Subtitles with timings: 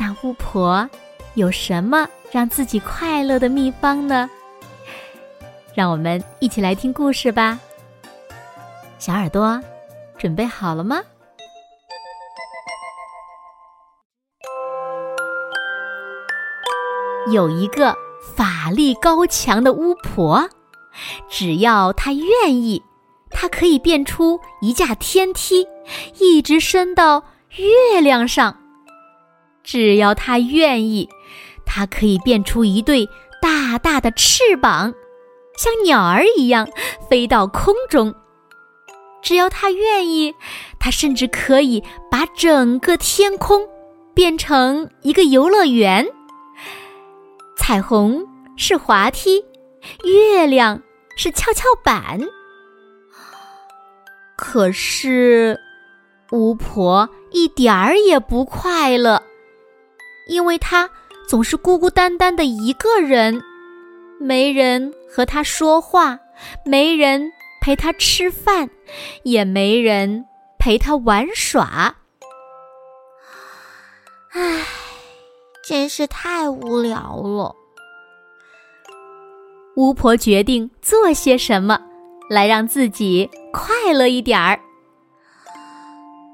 [0.00, 0.88] 那巫婆
[1.34, 4.30] 有什么让自己快乐的秘方呢？
[5.74, 7.60] 让我们一起来听故事吧。
[8.98, 9.60] 小耳朵，
[10.16, 11.02] 准备好了吗？
[17.30, 17.94] 有一个
[18.34, 20.48] 法力高强的巫婆，
[21.28, 22.82] 只要她愿意，
[23.28, 25.68] 她可以变出一架天梯，
[26.18, 27.22] 一直伸到
[27.56, 28.56] 月亮上。
[29.62, 31.08] 只要她愿意，
[31.64, 33.08] 她可以变出一对
[33.40, 34.94] 大大的翅膀，
[35.56, 36.68] 像鸟儿一样
[37.08, 38.14] 飞到空中。
[39.22, 40.34] 只要她愿意，
[40.78, 43.68] 她甚至可以把整个天空
[44.14, 46.08] 变成一个游乐园。
[47.56, 49.44] 彩虹是滑梯，
[50.04, 50.82] 月亮
[51.16, 52.20] 是跷跷板。
[54.36, 55.60] 可是，
[56.32, 59.22] 巫婆一点儿也不快乐。
[60.30, 60.88] 因为他
[61.28, 63.42] 总是孤孤单单的一个人，
[64.20, 66.20] 没人和他说话，
[66.64, 68.70] 没人陪他吃饭，
[69.24, 70.24] 也没人
[70.56, 71.96] 陪他玩耍。
[74.30, 74.64] 唉，
[75.64, 77.56] 真是太无聊了。
[79.74, 81.80] 巫婆决定做些什么，
[82.28, 84.60] 来让自己快乐一点儿。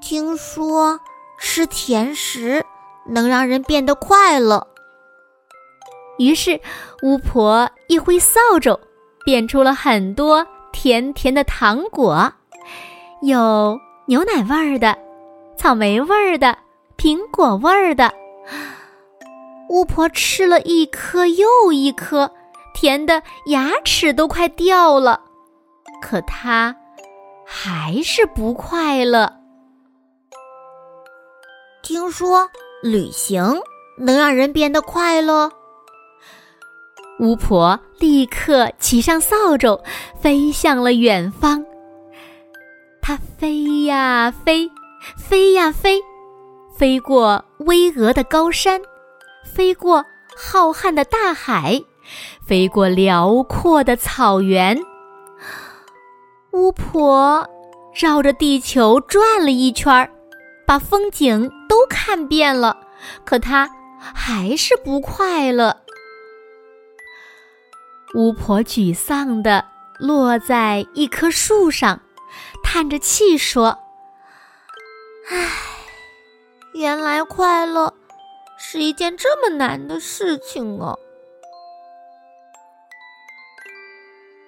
[0.03, 1.01] 听说
[1.41, 2.66] 吃甜食。
[3.09, 4.67] 能让人变得快乐。
[6.19, 6.61] 于是，
[7.03, 8.79] 巫婆一挥扫帚，
[9.25, 12.33] 变出了很多甜甜的糖果，
[13.21, 14.97] 有牛奶味儿的、
[15.59, 16.57] 草莓味儿的、
[16.97, 18.13] 苹果味儿的。
[19.69, 22.31] 巫婆吃了一颗又一颗，
[22.73, 25.21] 甜的牙齿都快掉了。
[26.01, 26.75] 可她
[27.45, 29.31] 还是不快乐。
[31.83, 32.49] 听说。
[32.83, 33.61] 旅行
[33.97, 35.51] 能让人变得快乐。
[37.19, 39.81] 巫婆立刻骑上扫帚，
[40.21, 41.65] 飞向了远方。
[43.01, 44.71] 她飞呀飞，
[45.17, 46.01] 飞呀飞，
[46.77, 48.81] 飞过巍峨的高山，
[49.45, 50.05] 飞过
[50.37, 51.83] 浩瀚的大海，
[52.45, 54.79] 飞过辽阔的草原。
[56.53, 57.49] 巫婆
[57.95, 60.11] 绕着地球转了一圈儿。
[60.67, 61.49] 把风景
[61.87, 62.77] 看遍了，
[63.25, 63.71] 可他
[64.15, 65.83] 还是不快乐。
[68.15, 69.65] 巫婆沮丧地
[69.99, 72.01] 落在一棵树上，
[72.63, 73.79] 叹着气说
[75.29, 75.51] ：“唉，
[76.75, 77.95] 原来快乐
[78.59, 80.95] 是一件这么难的事情啊！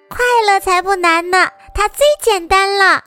[0.09, 3.03] 快乐才不难呢，它最简单了。”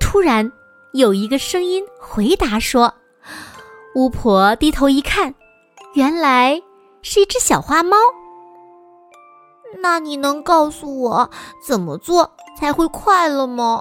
[0.00, 0.50] 突然。
[0.92, 2.92] 有一个声音回答说
[3.94, 5.32] ：“巫婆低头一看，
[5.94, 6.60] 原来
[7.00, 7.96] 是一只小花猫。
[9.80, 11.30] 那你能告诉我
[11.64, 13.80] 怎么做才会快乐吗？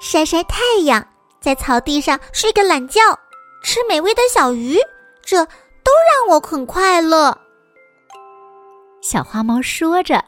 [0.00, 1.06] 晒晒太阳，
[1.40, 3.00] 在草地上睡个懒觉，
[3.62, 4.78] 吃美味的小鱼，
[5.22, 5.92] 这都
[6.26, 7.38] 让我很快乐。”
[9.00, 10.24] 小花猫说着，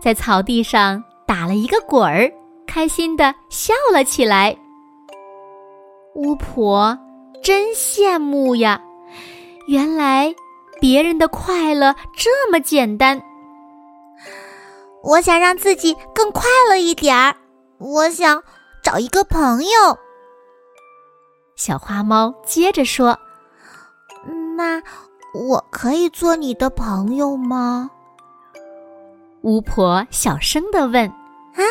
[0.00, 2.32] 在草地上打了一个滚儿。
[2.76, 4.54] 开心的笑了起来。
[6.14, 6.94] 巫婆
[7.42, 8.78] 真羡慕呀！
[9.66, 10.34] 原来
[10.78, 13.18] 别人的快乐这么简单。
[15.02, 17.34] 我想让自己更快乐一点儿。
[17.78, 18.42] 我想
[18.82, 19.98] 找一个朋友。
[21.56, 23.18] 小花猫接着说
[24.54, 24.82] ：“那
[25.32, 27.90] 我可以做你的朋友吗？”
[29.40, 31.08] 巫婆小声的问
[31.56, 31.64] ：“啊？”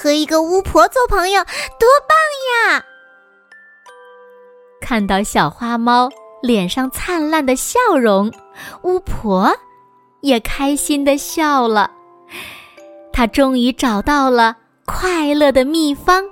[0.00, 2.82] 和一个巫婆做朋友多棒呀！
[4.80, 6.08] 看到小花猫
[6.40, 8.32] 脸上灿烂的笑容，
[8.82, 9.54] 巫婆
[10.22, 11.90] 也开心的笑了。
[13.12, 14.56] 她终于找到了
[14.86, 16.24] 快乐的秘方：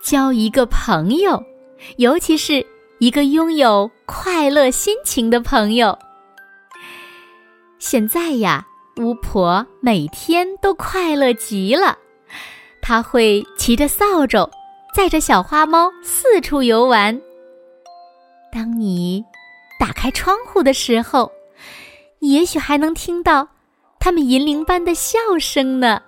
[0.00, 1.42] 交一个朋友，
[1.96, 2.64] 尤其是
[3.00, 5.98] 一个拥有快乐心情的朋友。
[7.80, 8.64] 现在呀。
[8.98, 11.98] 巫婆每天都快乐极了，
[12.88, 14.48] 她会骑着扫帚，
[14.94, 17.20] 载着小花猫四处游玩。
[18.52, 19.24] 当你
[19.76, 21.28] 打开窗户的时候，
[22.20, 23.48] 你也许还能听到
[23.98, 26.00] 他们银铃般的笑声呢。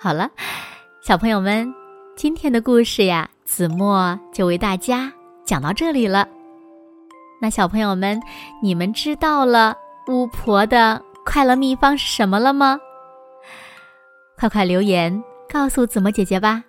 [0.00, 0.28] 好了，
[1.00, 1.72] 小朋友们，
[2.16, 5.12] 今天的故事呀，子墨就为大家
[5.44, 6.26] 讲到这里了。
[7.40, 8.20] 那小朋友们，
[8.60, 9.78] 你们知道了
[10.08, 12.80] 巫婆的快乐秘方是什么了吗？
[14.42, 16.64] 快快留言告诉子墨姐姐吧。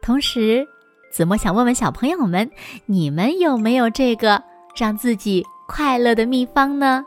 [0.00, 0.64] 同时，
[1.10, 2.48] 子墨想问问小朋友们，
[2.84, 4.40] 你们有没有这个
[4.76, 7.04] 让自己快乐的秘方呢？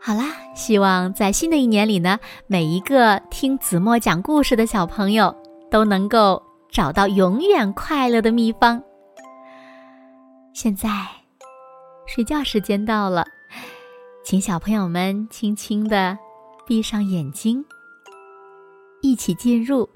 [0.00, 0.24] 好啦，
[0.56, 2.18] 希望在新的一年里呢，
[2.48, 5.32] 每一个听子墨讲故事的小朋友
[5.70, 8.82] 都能够找到永远快乐的秘方。
[10.52, 10.88] 现在，
[12.08, 13.24] 睡觉时间到了，
[14.24, 16.18] 请小朋友们轻轻的
[16.70, 17.64] 闭上眼睛，
[19.02, 19.90] 一起进入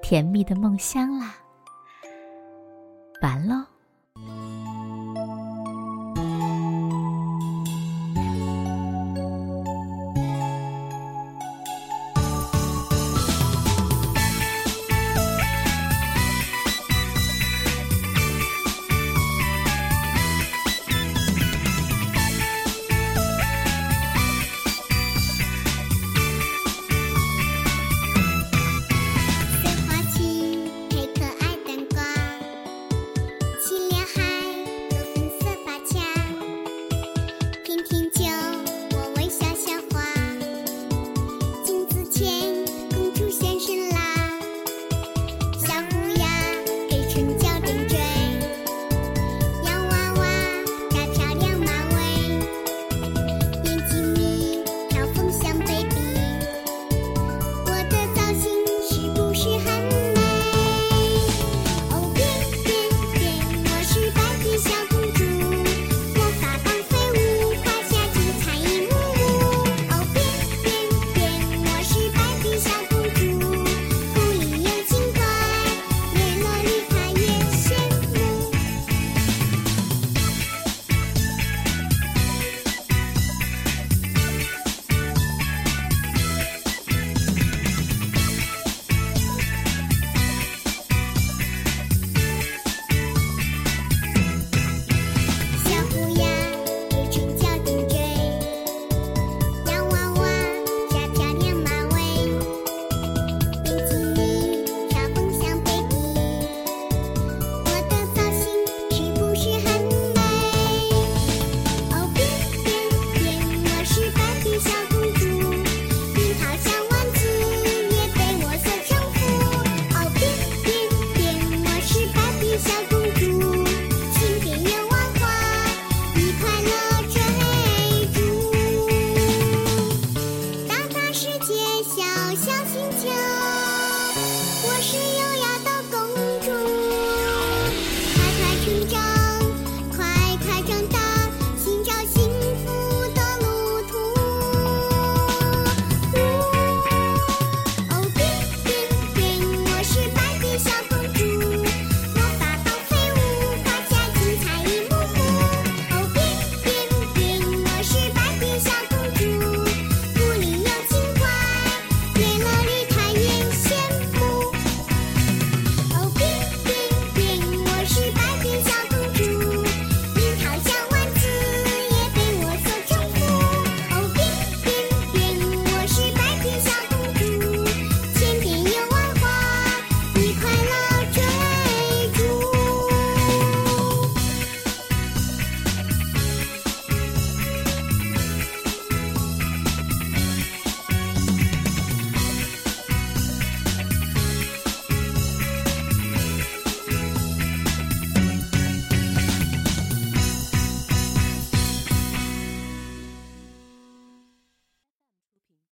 [0.00, 1.34] 甜蜜的梦乡啦。
[3.22, 3.71] 完喽。